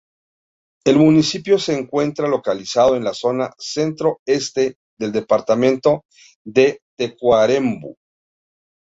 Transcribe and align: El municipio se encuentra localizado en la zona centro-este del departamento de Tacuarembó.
El 0.83 0.95
municipio 0.97 1.59
se 1.59 1.77
encuentra 1.77 2.27
localizado 2.27 2.95
en 2.95 3.03
la 3.03 3.13
zona 3.13 3.51
centro-este 3.59 4.77
del 4.97 5.11
departamento 5.11 6.05
de 6.43 6.81
Tacuarembó. 6.97 7.97